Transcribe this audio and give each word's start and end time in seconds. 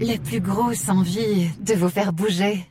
la 0.00 0.16
plus 0.16 0.40
grosse 0.40 0.88
envie 0.88 1.50
de 1.60 1.74
vous 1.74 1.88
faire 1.88 2.12
bouger. 2.12 2.66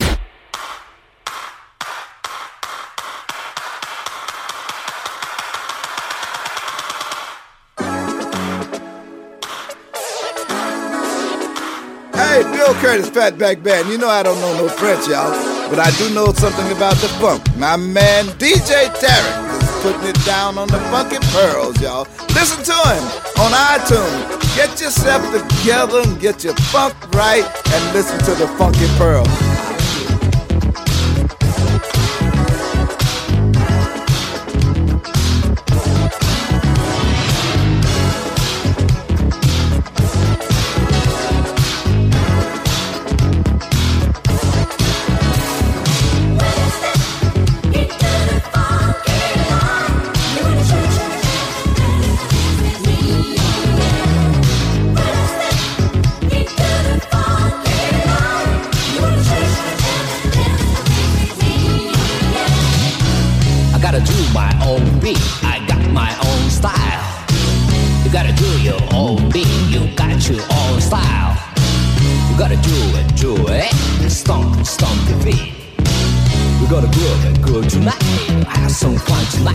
Hey, 12.16 12.44
Bill 12.44 12.74
Curtis, 12.82 13.10
Fatback 13.12 13.62
Band. 13.62 13.90
You 13.90 13.98
know 13.98 14.10
I 14.10 14.24
don't 14.24 14.40
know 14.42 14.54
no 14.58 14.68
French, 14.68 15.08
y'all, 15.08 15.32
but 15.70 15.80
I 15.80 15.92
do 15.98 16.14
know 16.14 16.34
something 16.34 16.72
about 16.76 16.96
the 16.96 17.08
funk. 17.20 17.42
My 17.58 17.78
man 17.78 18.26
DJ 18.38 18.90
Tarek 19.00 19.49
putting 19.82 20.10
it 20.10 20.26
down 20.26 20.58
on 20.58 20.68
the 20.68 20.80
funky 20.92 21.20
pearls, 21.32 21.80
y'all. 21.82 22.08
Listen 22.36 22.64
to 22.64 22.78
him 22.90 23.04
on 23.40 23.52
iTunes. 23.52 24.56
Get 24.56 24.80
yourself 24.82 25.24
together 25.32 26.02
and 26.02 26.20
get 26.20 26.44
your 26.44 26.56
funk 26.72 26.96
right 27.14 27.46
and 27.74 27.94
listen 27.94 28.20
to 28.20 28.36
the 28.36 28.48
funky 28.58 28.88
pearls. 28.98 29.49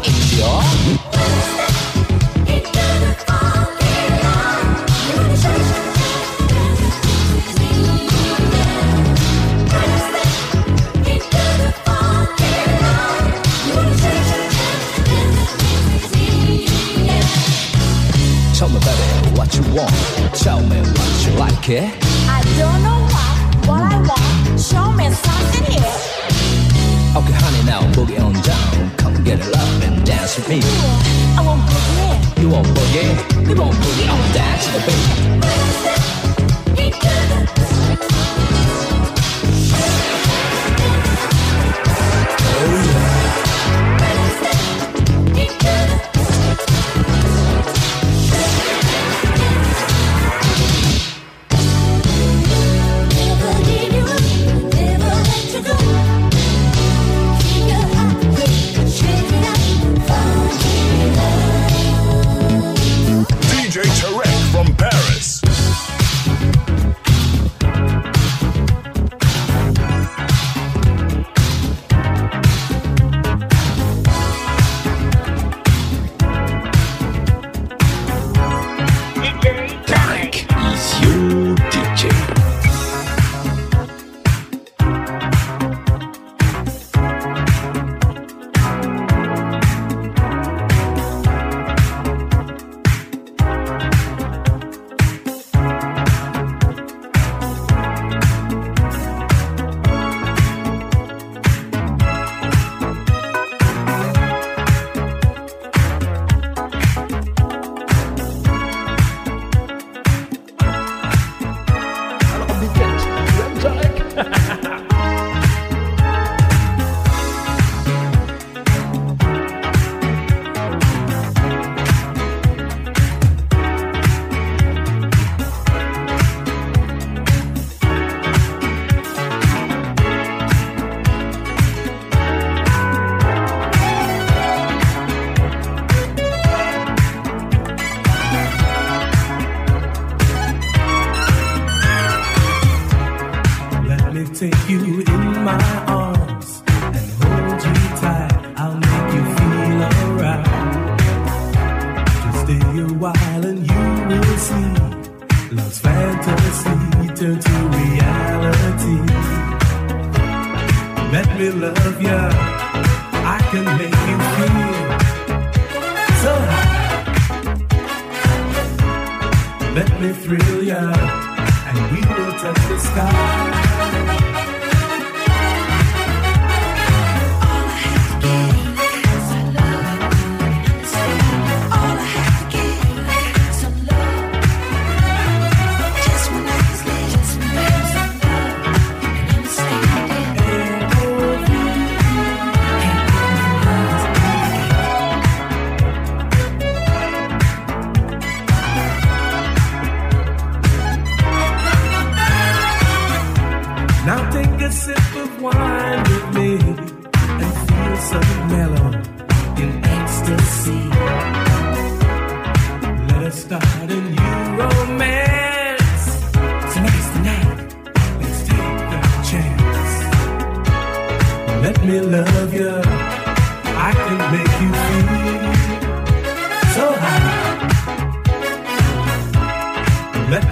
pior. 0.05 1.54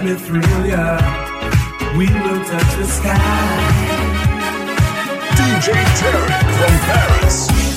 let 0.03 0.19
me 0.19 0.25
thrill 0.25 0.65
ya. 0.65 0.97
We 1.97 2.07
will 2.07 2.43
touch 2.45 2.75
the 2.77 2.85
sky. 2.85 3.17
DJ 5.35 5.67
Terry 5.99 6.33
from 6.57 6.75
Paris. 6.87 7.72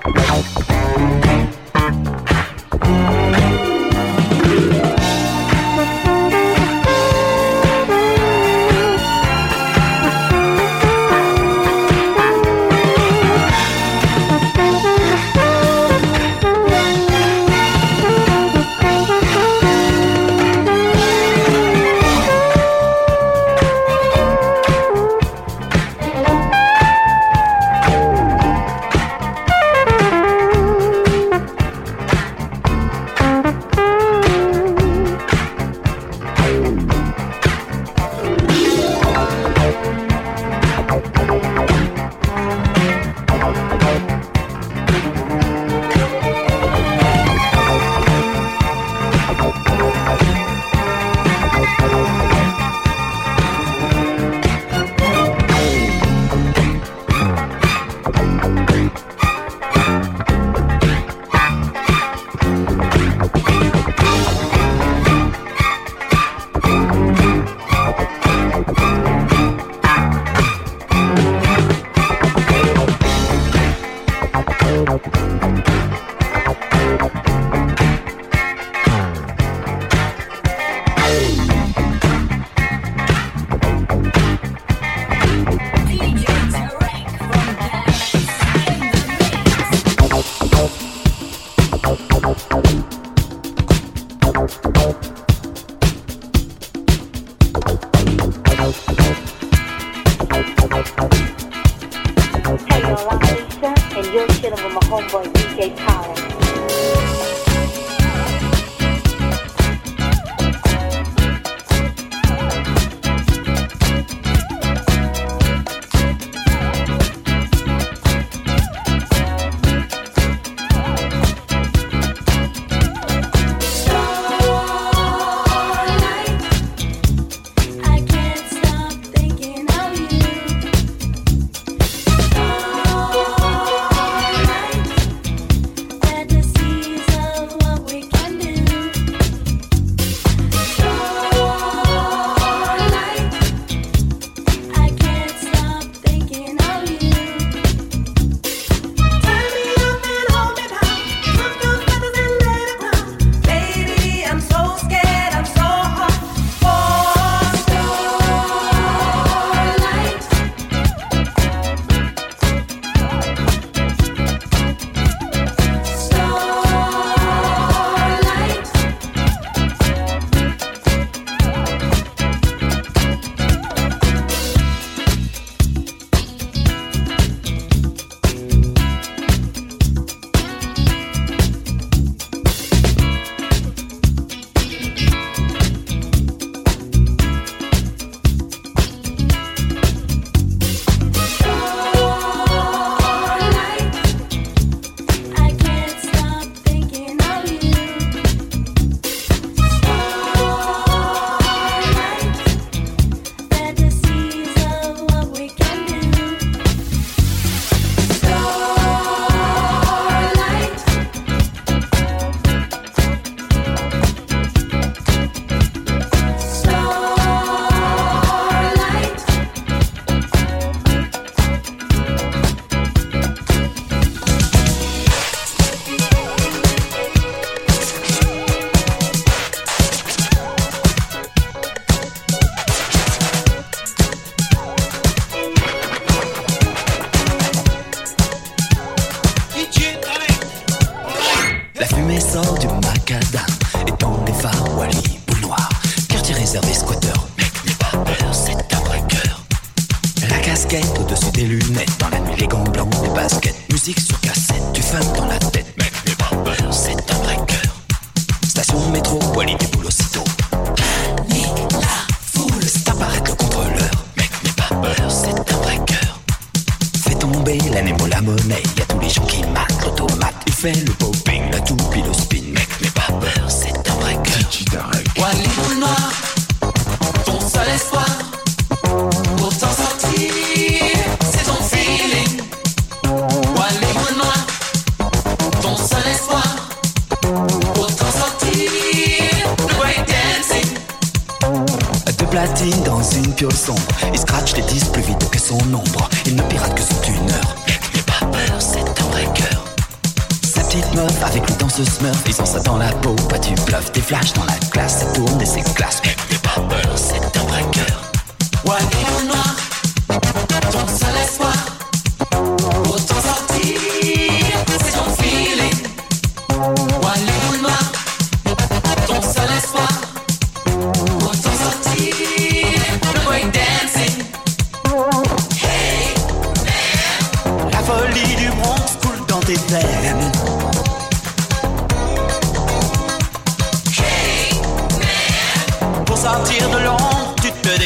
Música 0.00 0.61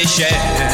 tu 0.07 0.66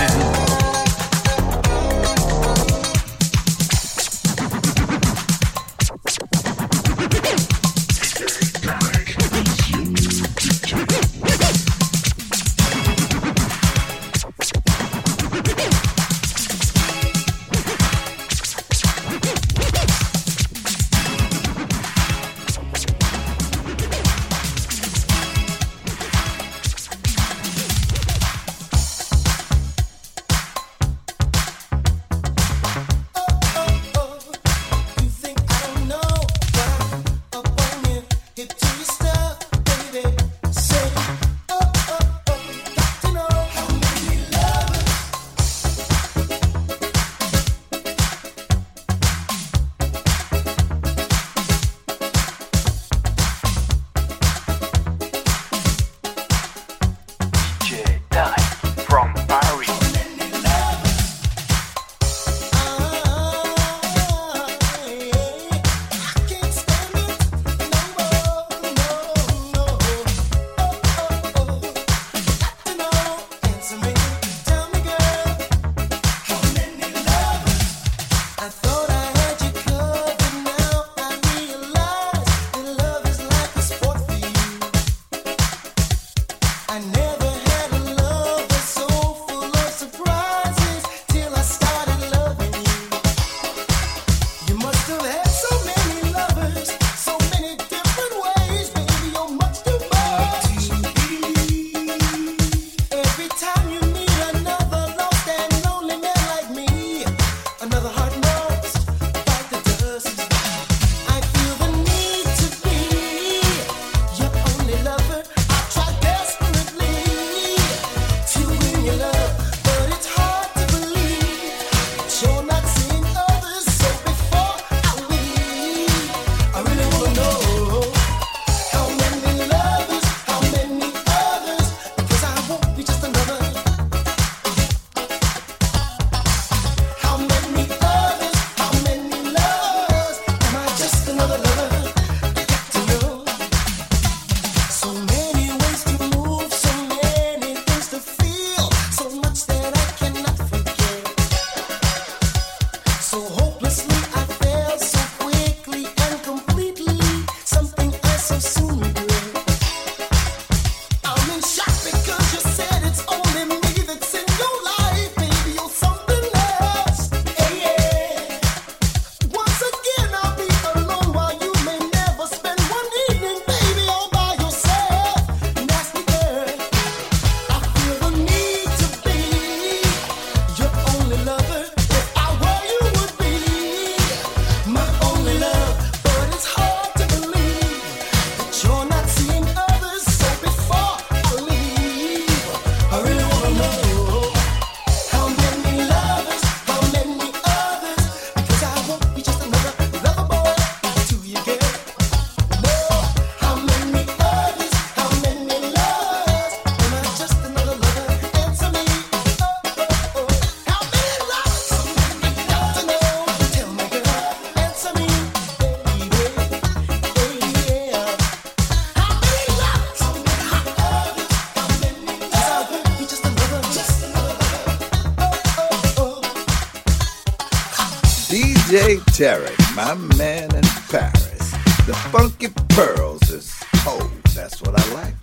Jay 228.73 228.97
Terry, 229.13 229.55
my 229.77 229.93
man 230.17 230.45
in 230.55 230.63
Paris. 230.89 231.51
The 231.85 231.93
funky 232.11 232.49
pearls 232.71 233.21
is 233.29 233.55
cold, 233.85 234.11
that's 234.35 234.63
what 234.63 234.81
I 234.81 234.95
like. 234.95 235.22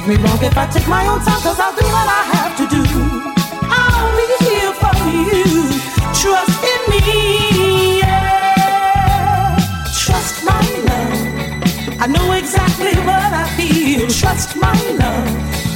take 0.00 0.06
me 0.06 0.16
wrong 0.16 0.38
if 0.44 0.56
I 0.56 0.66
take 0.66 0.86
my 0.86 1.04
own 1.08 1.18
time, 1.24 1.40
cause 1.42 1.58
I'll 1.58 1.74
do 1.74 1.84
what 1.86 2.08
I 2.20 2.22
have 2.34 2.56
to 2.60 2.66
do. 2.76 2.84
I'll 3.80 4.12
be 4.18 4.26
here 4.46 4.72
for 4.82 4.94
you. 5.10 5.44
Trust 6.20 6.62
in 6.72 6.80
me. 6.92 7.98
Yeah. 7.98 9.56
Trust 10.04 10.44
my 10.44 10.62
love. 10.88 12.00
I 12.00 12.06
know 12.06 12.32
exactly 12.32 12.94
what 13.08 13.32
I 13.42 13.48
feel. 13.56 14.06
Trust 14.06 14.56
my 14.56 14.78
love. 15.02 15.67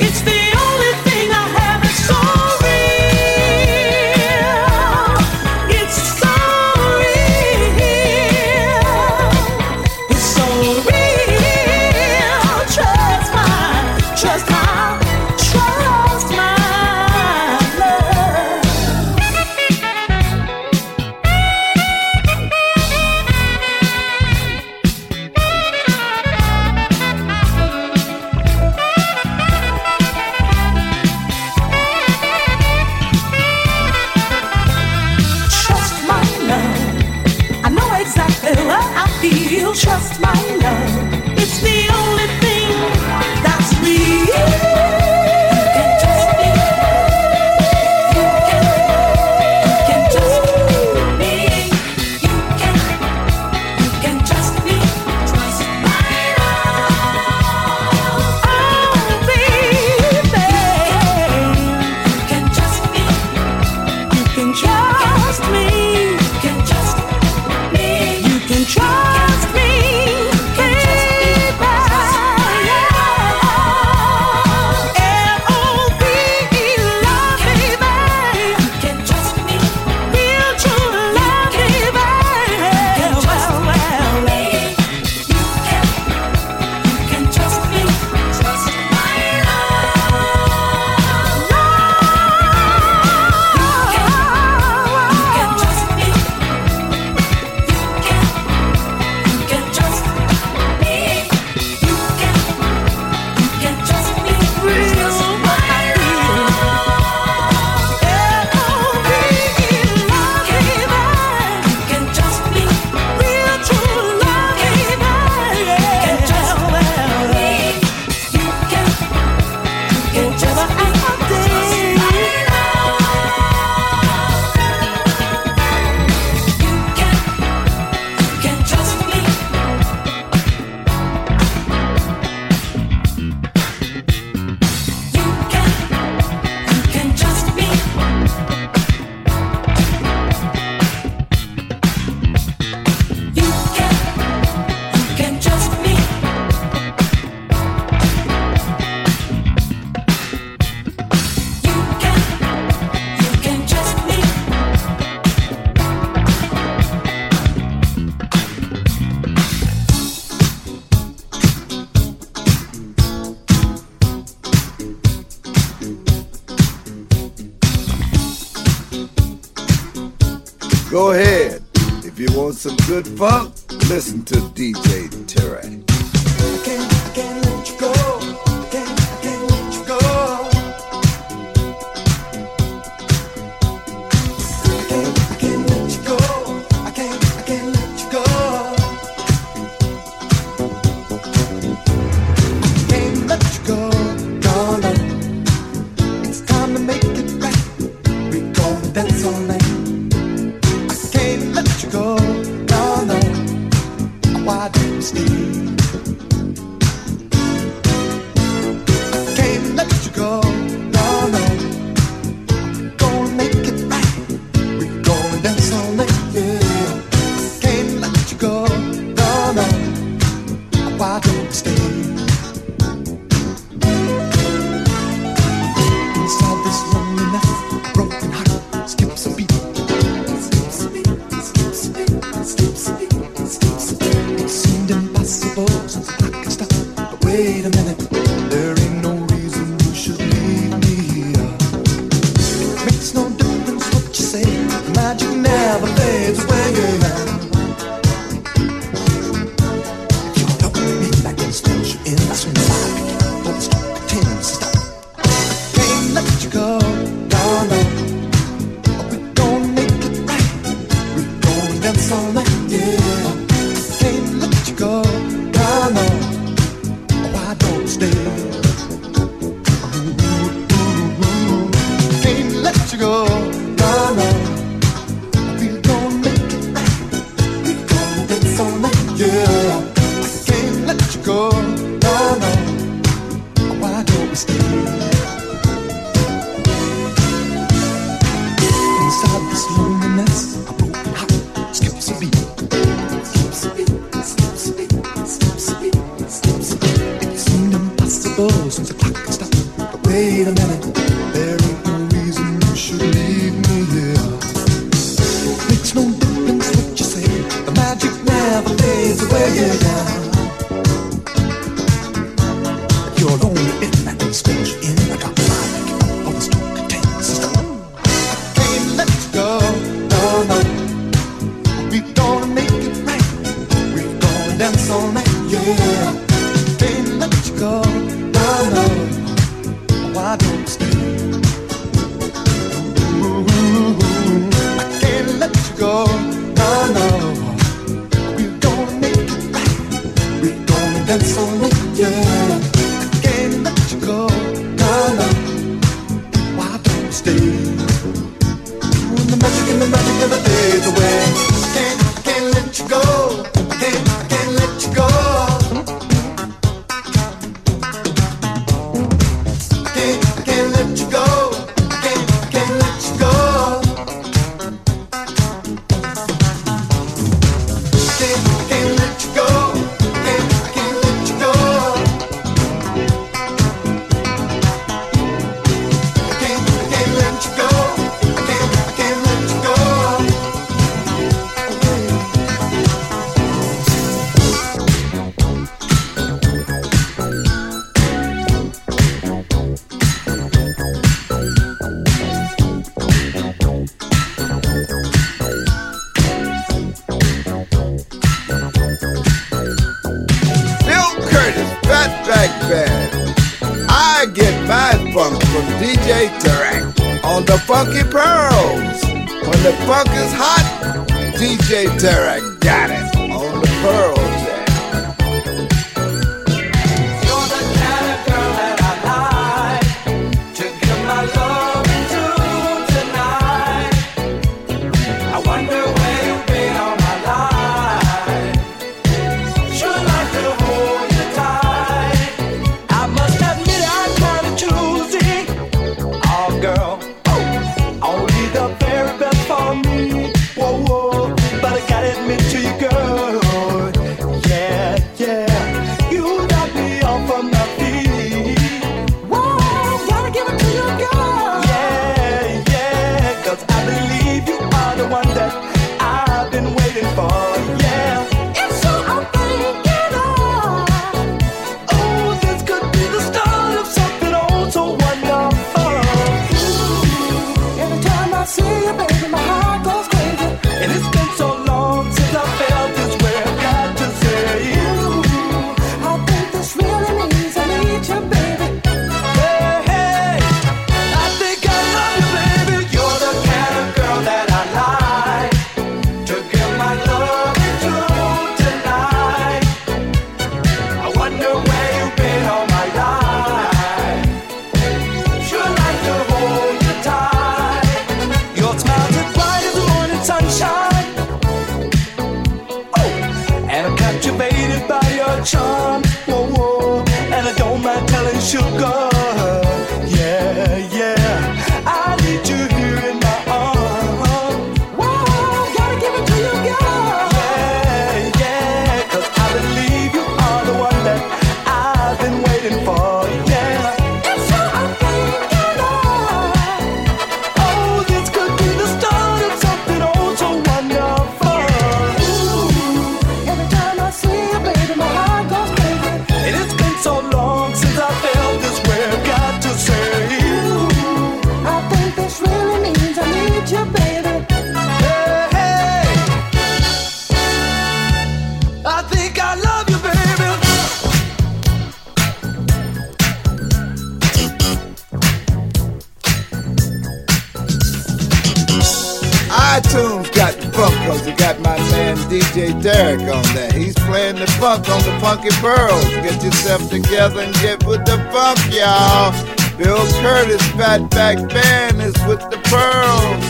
iTunes 559.73 560.31
got 560.35 560.53
the 560.61 560.71
funk, 560.73 560.95
cause 561.07 561.27
it 561.27 561.39
got 561.39 561.59
my 561.61 561.79
man 561.93 562.15
DJ 562.29 562.73
Tarek 562.83 563.25
on 563.35 563.55
there. 563.55 563.73
He's 563.73 563.95
playing 563.95 564.37
the 564.37 564.47
funk 564.61 564.87
on 564.91 565.01
the 565.01 565.19
Funky 565.19 565.49
Pearls. 565.65 566.05
Get 566.21 566.45
yourself 566.45 566.91
together 566.91 567.41
and 567.41 567.55
get 567.55 567.83
with 567.87 568.05
the 568.05 568.19
funk, 568.31 568.61
y'all. 568.71 569.33
Bill 569.79 570.05
Curtis, 570.21 570.61
Fatback 570.77 571.49
Band 571.49 572.03
is 572.03 572.13
with 572.29 572.41
the 572.51 572.59
Pearls. 572.69 573.47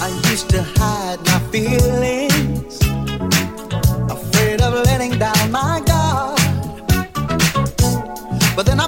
I 0.00 0.08
used 0.30 0.50
to 0.50 0.62
hide 0.76 1.18
my 1.26 1.40
feelings, 1.50 2.80
afraid 4.08 4.60
of 4.60 4.72
letting 4.86 5.18
down 5.18 5.50
my 5.50 5.82
guard. 5.84 6.38
But 8.54 8.66
then 8.66 8.78
I 8.78 8.86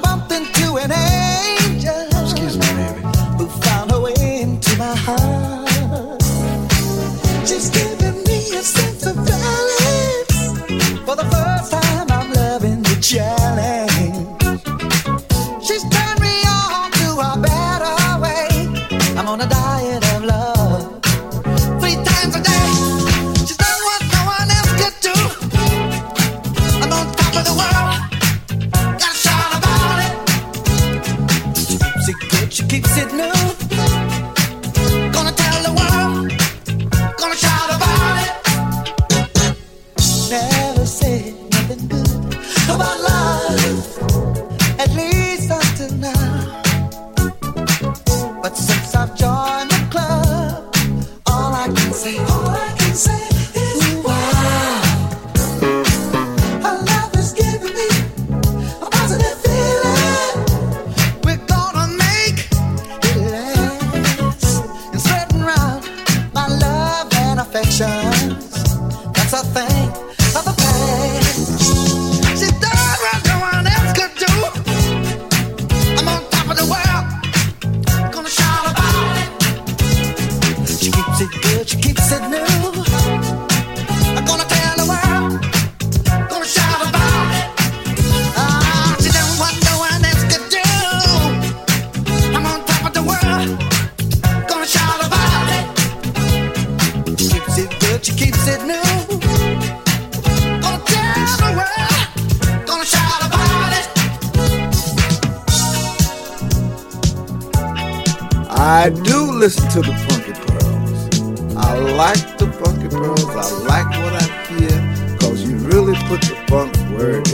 I 108.85 108.91
do 108.91 109.32
listen 109.32 109.66
to 109.70 109.80
the 109.80 109.97
Funky 110.05 110.35
Pearls. 110.45 111.57
I 111.57 111.78
like 111.97 112.37
the 112.37 112.53
Funky 112.53 112.89
Pearls. 112.89 113.24
I 113.24 113.51
like 113.64 113.89
what 114.05 114.12
I 114.12 114.26
hear. 114.53 115.16
Cause 115.18 115.41
you 115.41 115.57
really 115.57 115.95
put 116.05 116.20
the 116.20 116.37
funk 116.49 116.76
word 116.91 117.24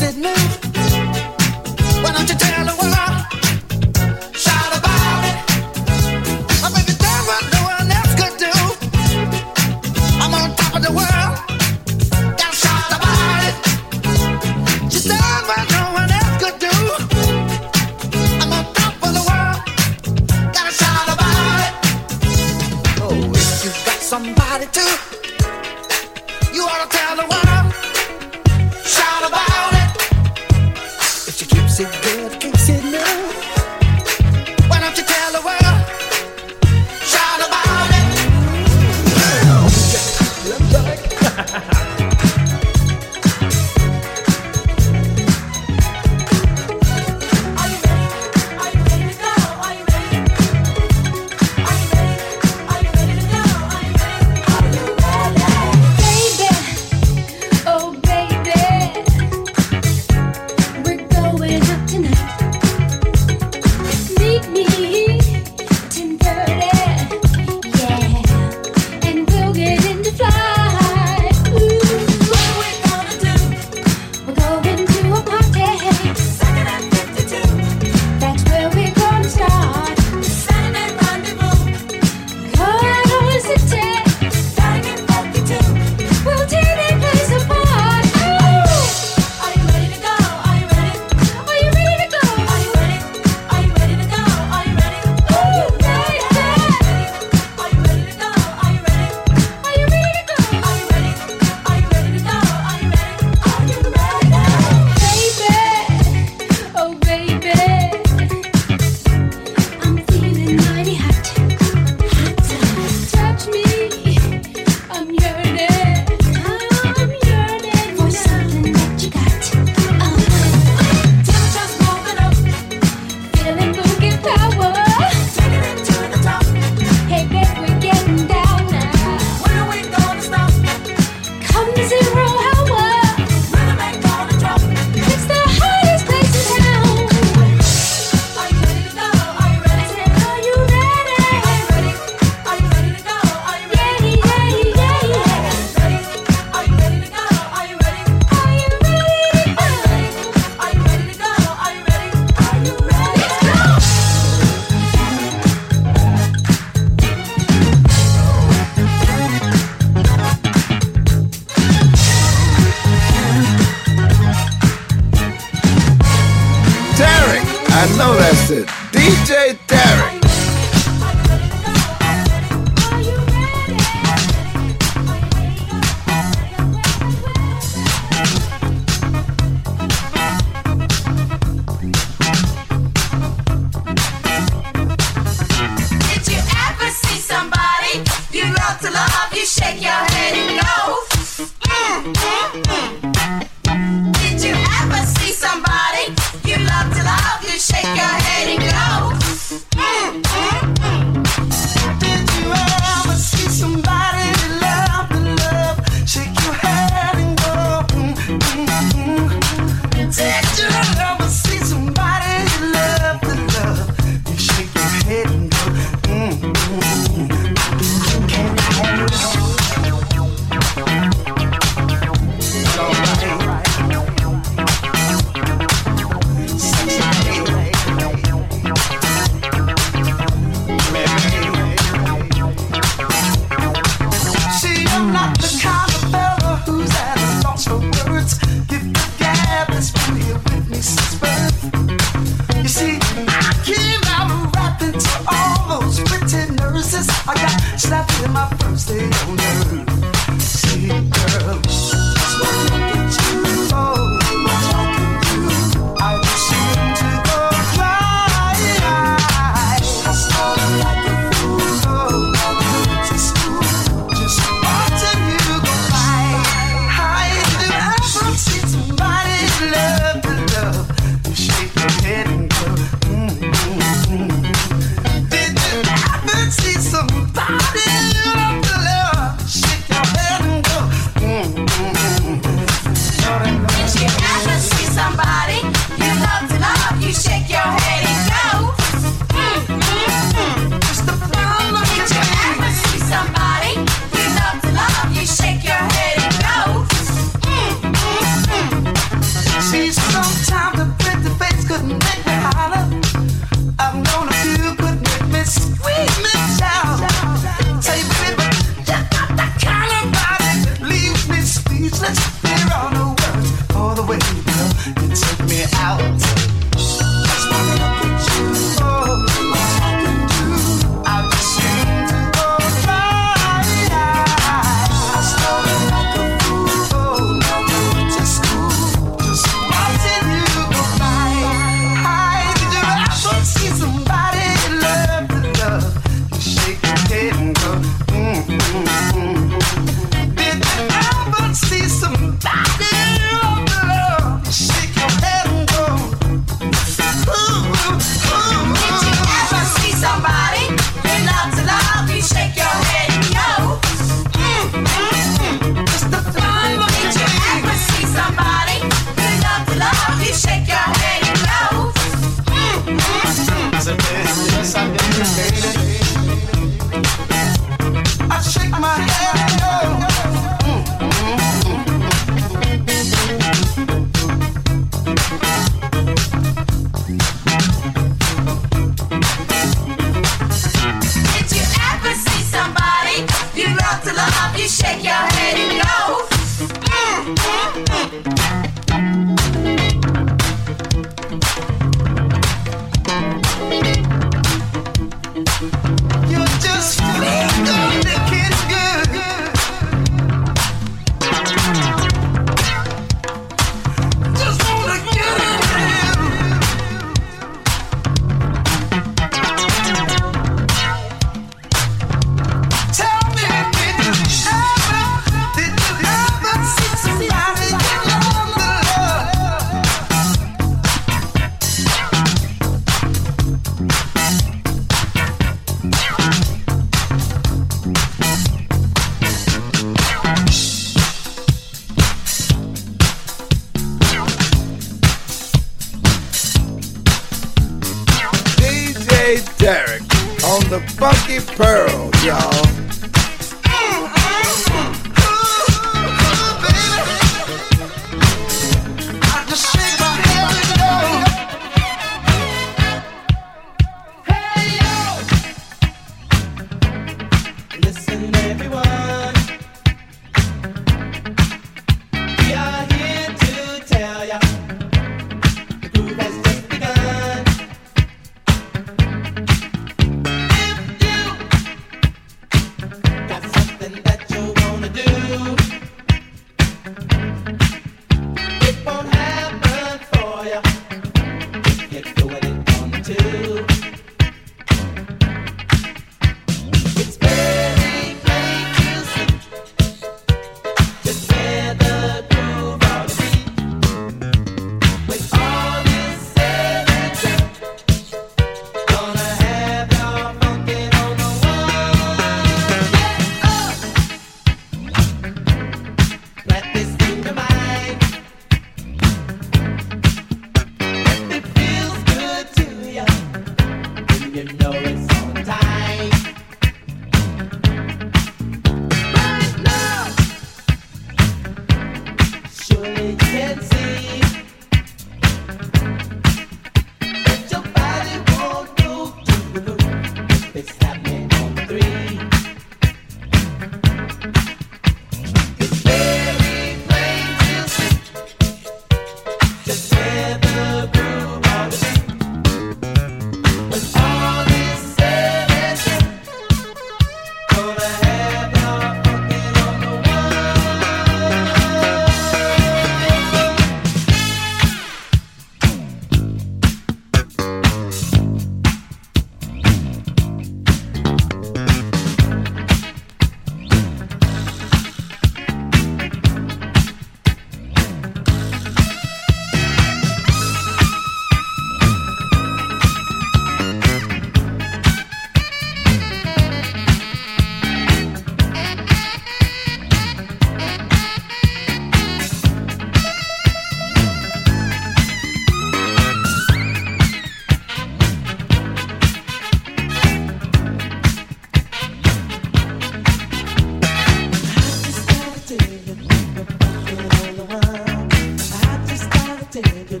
Darling, 599.62 600.00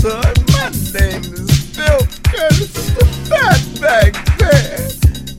son. 0.00 0.34
My 0.56 0.70
name 0.96 1.24
is 1.36 1.76
Bill 1.76 2.00
Curtis, 2.24 2.72
the 2.96 3.04
fat 3.28 3.60
back. 3.80 4.12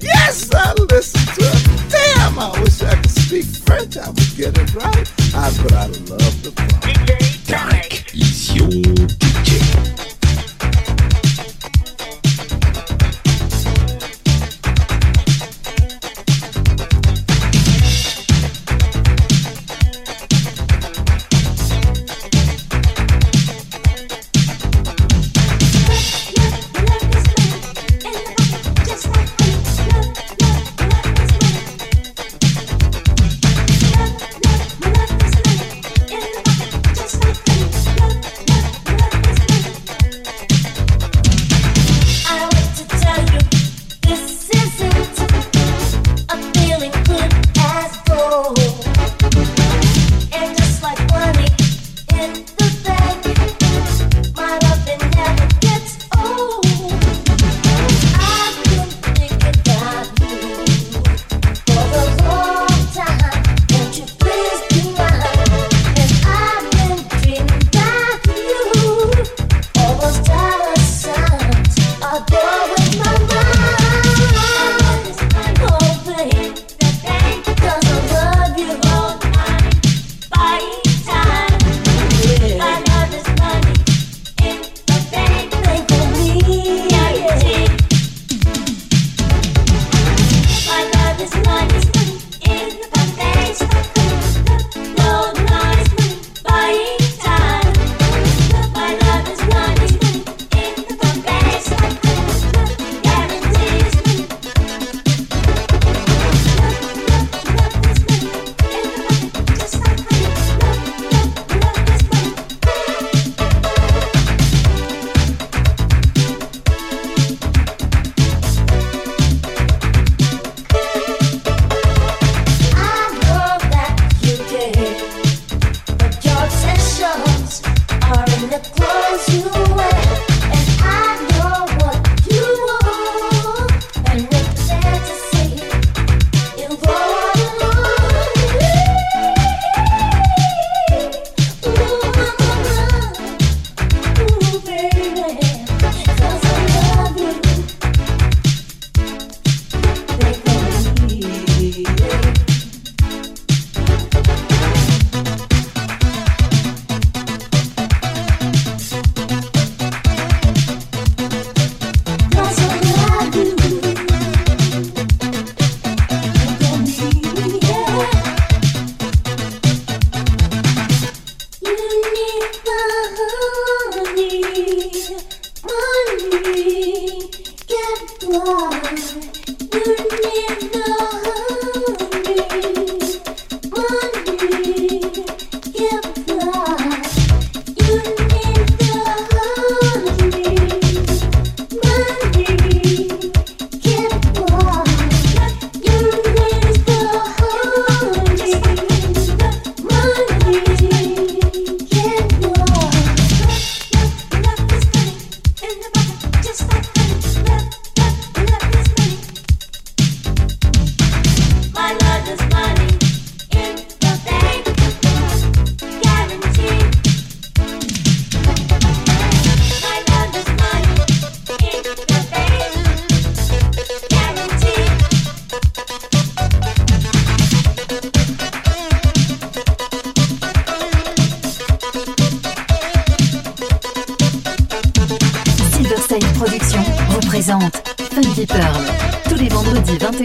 Yes, 0.01 0.53
I 0.53 0.73
listen 0.73 1.21
to 1.35 1.41
it. 1.41 1.89
Damn, 1.89 2.37
I 2.37 2.49
wish 2.61 2.81
I 2.83 2.95
could 2.95 3.09
speak 3.09 3.45
French. 3.45 3.97
I 3.97 4.09
would 4.09 4.35
get 4.37 4.57
it 4.57 4.73
right. 4.75 5.07
I, 5.33 5.51
but 5.63 5.73
I 5.73 5.85
love 5.87 6.43
the 6.43 6.70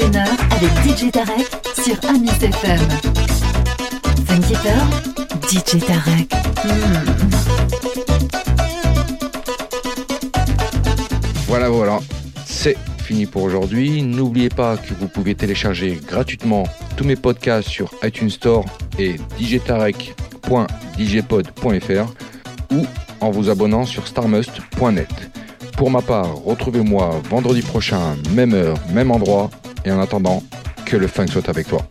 avec 0.02 0.70
DJ 0.84 1.10
Tarek 1.10 1.46
sur 1.82 1.96
Amis 2.10 2.28
FM. 2.28 2.78
Funky 4.26 4.52
DJ 5.48 5.80
Tarek. 5.86 6.34
Hmm. 6.64 7.06
Voilà, 11.46 11.70
voilà. 11.70 12.00
C'est 12.44 12.76
fini 12.98 13.24
pour 13.24 13.44
aujourd'hui. 13.44 14.02
N'oubliez 14.02 14.50
pas 14.50 14.76
que 14.76 14.92
vous 14.92 15.08
pouvez 15.08 15.34
télécharger 15.34 15.98
gratuitement 16.06 16.64
tous 16.98 17.04
mes 17.04 17.16
podcasts 17.16 17.70
sur 17.70 17.90
iTunes 18.02 18.28
Store 18.28 18.66
et 18.98 19.16
djtarek.djpod.fr 19.40 22.12
ou 22.74 22.84
en 23.20 23.30
vous 23.30 23.48
abonnant 23.48 23.86
sur 23.86 24.06
starmust.net. 24.06 25.08
Pour 25.78 25.90
ma 25.90 26.02
part, 26.02 26.36
retrouvez-moi 26.44 27.22
vendredi 27.30 27.62
prochain, 27.62 28.16
même 28.34 28.52
heure, 28.52 28.76
même 28.92 29.10
endroit, 29.10 29.48
et 29.86 29.90
en 29.92 30.00
attendant, 30.00 30.42
que 30.84 30.96
le 30.96 31.06
funk 31.06 31.28
soit 31.28 31.48
avec 31.48 31.68
toi. 31.68 31.86